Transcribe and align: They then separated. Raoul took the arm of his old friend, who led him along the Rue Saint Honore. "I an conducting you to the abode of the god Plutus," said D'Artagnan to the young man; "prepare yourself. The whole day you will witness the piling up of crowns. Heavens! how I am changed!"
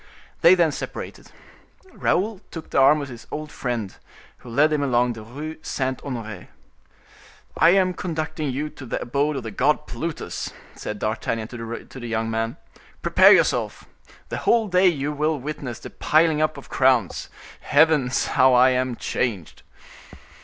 They 0.41 0.55
then 0.55 0.71
separated. 0.71 1.31
Raoul 1.93 2.41
took 2.49 2.71
the 2.71 2.79
arm 2.79 3.03
of 3.03 3.09
his 3.09 3.27
old 3.29 3.51
friend, 3.51 3.95
who 4.39 4.49
led 4.49 4.73
him 4.73 4.81
along 4.81 5.13
the 5.13 5.21
Rue 5.21 5.57
Saint 5.61 6.01
Honore. 6.01 6.47
"I 7.55 7.69
an 7.77 7.93
conducting 7.93 8.49
you 8.49 8.69
to 8.69 8.87
the 8.87 8.99
abode 8.99 9.35
of 9.35 9.43
the 9.43 9.51
god 9.51 9.85
Plutus," 9.85 10.51
said 10.73 10.97
D'Artagnan 10.97 11.49
to 11.49 11.99
the 11.99 12.07
young 12.07 12.31
man; 12.31 12.57
"prepare 13.03 13.31
yourself. 13.31 13.85
The 14.29 14.37
whole 14.37 14.67
day 14.69 14.87
you 14.87 15.11
will 15.11 15.37
witness 15.39 15.77
the 15.77 15.91
piling 15.91 16.41
up 16.41 16.57
of 16.57 16.67
crowns. 16.67 17.29
Heavens! 17.59 18.25
how 18.25 18.55
I 18.55 18.71
am 18.71 18.95
changed!" 18.95 19.61